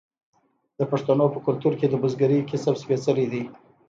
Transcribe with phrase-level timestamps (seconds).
[0.77, 3.43] د پښتنو په کلتور کې د بزګرۍ کسب سپیڅلی دی.